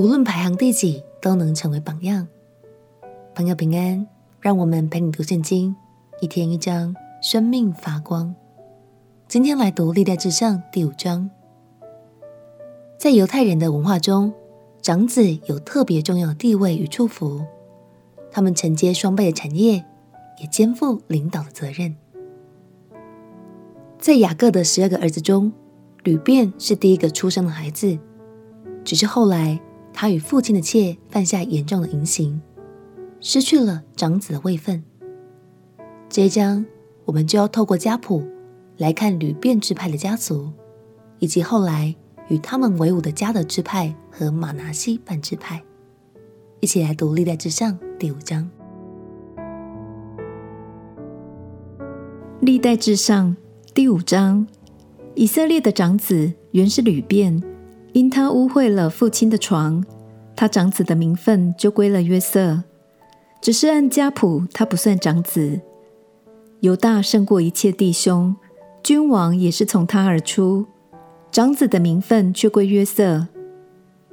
[0.00, 2.26] 无论排行第几，都能成为榜样。
[3.34, 4.08] 朋友平安，
[4.40, 5.76] 让我们陪你读圣经，
[6.22, 8.34] 一天一章，生命发光。
[9.28, 11.28] 今天来读历代志上第五章。
[12.96, 14.32] 在犹太人的文化中，
[14.80, 17.44] 长子有特别重要的地位与祝福，
[18.30, 19.84] 他们承接双倍的产业，
[20.40, 21.94] 也肩负领导的责任。
[23.98, 25.52] 在雅各的十二个儿子中，
[26.04, 27.98] 吕便是第一个出生的孩子，
[28.82, 29.60] 只是后来
[29.92, 32.40] 他与父亲的妾犯下严重的淫行，
[33.20, 34.82] 失去了长子的位分。
[36.08, 36.64] 这一章
[37.04, 38.26] 我们就要透过家谱
[38.78, 40.50] 来看吕便支派的家族，
[41.18, 41.94] 以及后来
[42.28, 45.62] 与他们为伍的迦得支派和玛拿西半支派。
[46.60, 48.50] 一起来读历代志上第五章。
[52.40, 53.36] 历代志上
[53.74, 54.46] 第五章。
[55.16, 57.42] 以色列的长子原是吕便，
[57.92, 59.84] 因他污秽了父亲的床，
[60.36, 62.62] 他长子的名分就归了约瑟。
[63.40, 65.60] 只是按家谱，他不算长子。
[66.60, 68.36] 犹大胜过一切弟兄，
[68.82, 70.66] 君王也是从他而出，
[71.32, 73.28] 长子的名分却归约瑟。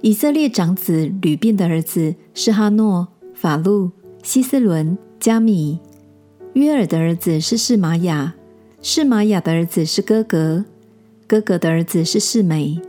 [0.00, 3.90] 以色列长子吕便的儿子是哈诺、法路、
[4.22, 5.80] 西斯伦、加米。
[6.54, 8.34] 约尔的儿子是示玛雅，
[8.80, 10.64] 示玛雅的儿子是哥哥，
[11.26, 12.80] 哥哥的儿子是示美，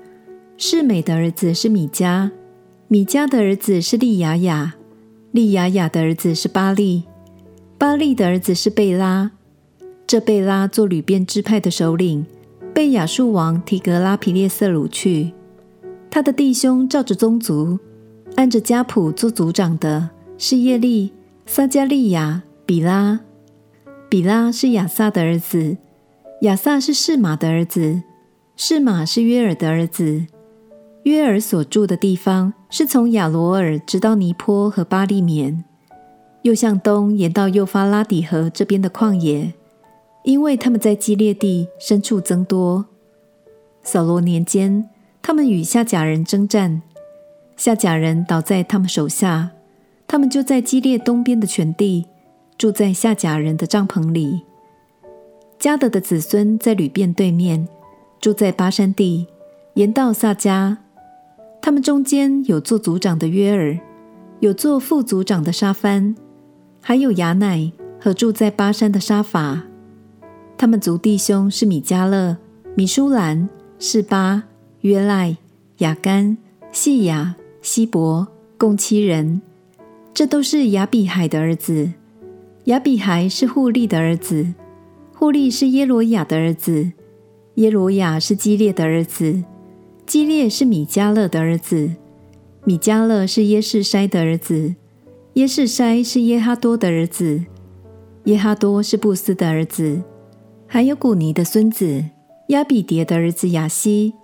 [0.61, 2.31] 示美的儿子是米迦，
[2.89, 4.75] 米迦的儿子是利亚雅，
[5.31, 7.03] 利亚雅的儿子是巴利，
[7.77, 9.31] 巴利的儿子是贝拉。
[10.05, 12.25] 这贝拉做吕便支派的首领，
[12.73, 15.31] 被亚述王提格拉皮列色掳去。
[16.11, 17.79] 他的弟兄照着宗族，
[18.35, 21.13] 按着家谱做族长的是耶利、
[21.45, 23.21] 撒迦利亚、比拉。
[24.09, 25.77] 比拉是亚萨的儿子，
[26.41, 28.03] 亚萨是示马的儿子。
[28.57, 30.25] 示马是约尔的儿子，
[31.03, 35.63] 约尔所住的地方是从亚罗尔直到尼坡和巴利棉，
[36.43, 39.53] 又向东延到幼发拉底河这边的旷野，
[40.23, 42.85] 因为他们在基列地深处增多。
[43.81, 44.89] 扫罗年间，
[45.21, 46.81] 他们与夏甲人征战，
[47.55, 49.51] 夏甲人倒在他们手下，
[50.05, 52.05] 他们就在基列东边的全地
[52.57, 54.41] 住在夏甲人的帐篷里。
[55.57, 57.67] 迦得的子孙在旅店对面。
[58.21, 59.27] 住在巴山地，
[59.75, 60.75] 延到撒迦。
[61.69, 63.77] 他们中间有做族长的约尔，
[64.39, 66.15] 有做副族长的沙番，
[66.81, 69.61] 还有亚乃和住在巴山的沙法。
[70.57, 72.35] 他们族弟兄是米迦勒、
[72.73, 73.47] 米舒兰、
[73.77, 74.45] 示巴、
[74.81, 75.37] 约赖、
[75.77, 76.35] 亚干、
[76.71, 78.27] 细亚、希伯，
[78.57, 79.39] 共七人。
[80.11, 81.91] 这都是亚比海的儿子。
[82.63, 84.55] 亚比海是户利的儿子，
[85.13, 86.93] 户利是耶罗亚的儿子。
[87.57, 89.43] 耶罗亚是基列的儿子，
[90.09, 91.91] 基列是米迦勒的儿子，
[92.63, 94.73] 米迦勒是耶士筛的儿子，
[95.33, 97.45] 耶士筛是耶哈多的儿子，
[98.23, 100.01] 耶哈多是布斯的儿子，
[100.65, 102.03] 还有古尼的孙子
[102.47, 104.15] 亚比迭的儿子亚西，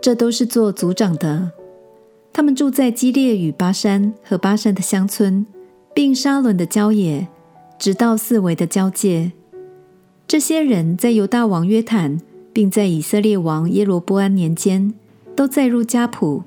[0.00, 1.52] 这都是做族长的。
[2.32, 5.44] 他们住在基列与巴山和巴山的乡村，
[5.92, 7.28] 并沙伦的郊野，
[7.78, 9.32] 直到四围的交界。
[10.26, 12.18] 这些人在犹大王约坦。
[12.54, 14.94] 并在以色列王耶罗波安年间，
[15.36, 16.42] 都载入家谱。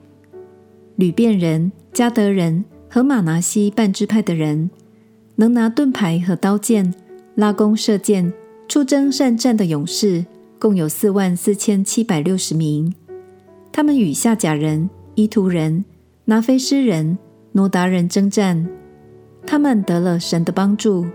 [0.96, 4.70] 吕便人、迦德人和玛拿西半支派的人，
[5.36, 6.94] 能拿盾牌和刀剑、
[7.36, 8.34] 拉弓射箭、
[8.68, 10.26] 出征善战的勇士，
[10.58, 12.94] 共有四万四千七百六十名。
[13.72, 15.86] 他们与夏甲人、伊图人、
[16.26, 17.18] 拿非诗人、
[17.52, 18.68] 挪达人征战，
[19.46, 21.06] 他们得了神的帮助。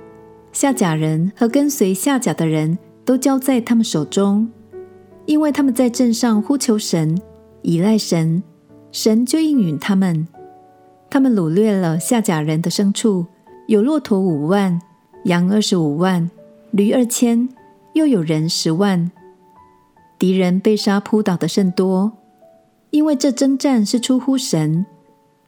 [0.53, 4.49] 夏甲人和跟随夏甲的人都交在他们手中。
[5.27, 7.21] 因为他们在阵上呼求神，
[7.63, 8.43] 倚赖神，
[8.91, 10.27] 神就应允他们。
[11.09, 13.27] 他们掳掠了夏甲人的牲畜，
[13.67, 14.81] 有骆驼五万，
[15.25, 16.31] 羊二十五万，
[16.71, 17.49] 驴二千，
[17.95, 19.11] 又有人十万。
[20.19, 22.13] 敌人被杀扑倒的甚多，
[22.91, 24.87] 因为这征战是出乎神，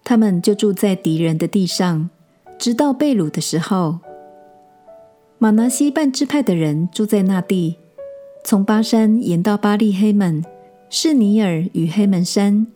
[0.03, 2.11] 他们就住在敌人的地上，
[2.59, 4.01] 直到被掳的时候。
[5.39, 7.77] 玛拿西半支派的人住在那地。
[8.45, 10.45] 从巴珊延到巴利黑门，
[10.97, 12.69] 是尼尔与黑门山。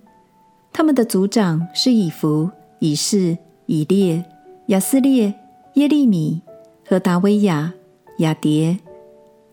[0.73, 2.50] 他们的族长是以弗、
[2.81, 4.25] 以士、以列、
[4.67, 5.32] 亚斯列、
[5.75, 6.43] 耶利米
[6.85, 7.73] 和达维亚、
[8.19, 8.76] 亚蝶，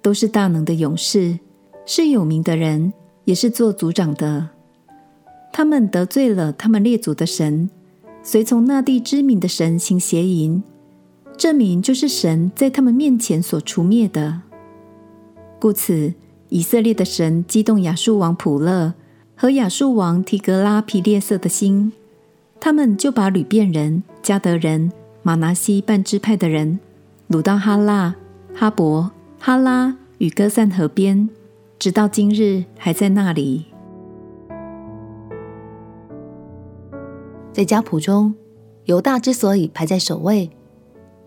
[0.02, 1.38] 都是大能的勇士，
[1.86, 2.92] 是有名的人，
[3.26, 4.50] 也是做族长的。
[5.54, 7.70] 他们得罪了他们列祖的神，
[8.24, 10.64] 随从那地知名的神行邪淫，
[11.38, 14.42] 这名就是神在他们面前所除灭的。
[15.60, 16.16] 故此，
[16.56, 18.94] 以色列的神激动亚述王普勒
[19.36, 21.92] 和亚述王提格拉皮列色的心，
[22.62, 24.90] 他们就把流便人、迦得人、
[25.22, 26.80] 马拿西半支派的人
[27.30, 28.16] 掳到哈腊、
[28.54, 31.28] 哈伯、哈拉与哥散河边，
[31.78, 33.66] 直到今日还在那里。
[37.52, 38.34] 在家谱中，
[38.86, 40.50] 犹大之所以排在首位，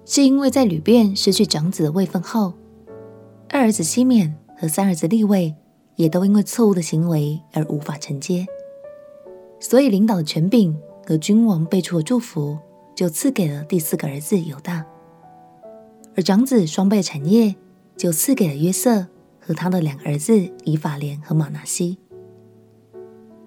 [0.06, 2.54] 是因为在流便失去长子的位分后，
[3.50, 5.54] 二儿子西缅和三儿子立位
[5.96, 8.46] 也都因为错误的行为而无法承接，
[9.60, 10.76] 所以领导的权柄
[11.06, 12.58] 和君王辈出的祝福
[12.94, 14.84] 就赐给了第四个儿子犹大，
[16.16, 17.54] 而长子双倍产业
[17.96, 19.06] 就赐给了约瑟
[19.40, 21.98] 和他的两个儿子以法莲和玛拿西。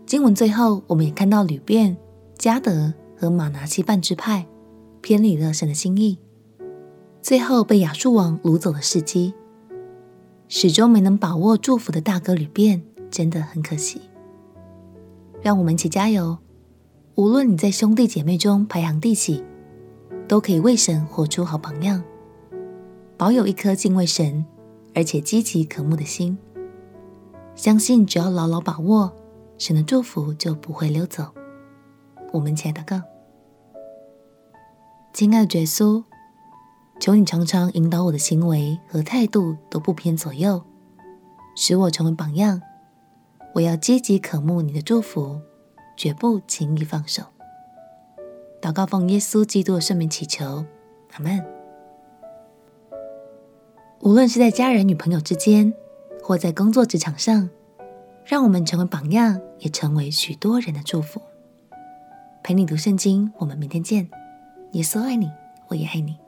[0.06, 1.98] 经文最后，我们也看到吕便。
[2.38, 4.48] 迦得和玛拿西半支派
[5.00, 6.18] 偏离了神的心意，
[7.22, 9.36] 最后被亚述王掳走了世迹，
[10.54, 14.02] 始终没能把握祝福的大哥旅便真的很可惜。
[15.42, 16.38] 让我们一起加油！
[17.16, 19.42] 无论你在兄弟姐妹中排行第几，
[20.28, 22.04] 都可以为神活出好榜样，
[23.16, 24.46] 保有一颗敬畏神
[24.94, 26.38] 而且积极渴慕的心。
[27.56, 29.16] 相信只要牢牢把握，
[29.58, 31.32] 神的祝福就不会溜走。
[32.34, 33.02] 我们亲爱的哥，
[35.14, 36.04] 亲爱的耶稣，
[37.02, 40.62] 求你常常引导我的行为和态度都不偏左右，
[41.56, 42.62] 使我成为榜样。
[43.56, 45.42] 我要积极渴慕你的祝福，
[45.98, 47.24] 绝不轻易放手。
[48.62, 50.64] 祷告奉耶稣基督的圣名祈求，
[51.14, 51.44] 阿门。
[54.02, 55.74] 无论是在家人与朋友之间，
[56.22, 57.50] 或在工作职场上，
[58.24, 61.20] 让我们成为榜样，也成为许多人的祝福。
[62.44, 64.08] 陪你读圣经，我们明天见。
[64.74, 65.32] 耶稣爱你，
[65.70, 66.21] 我也爱你。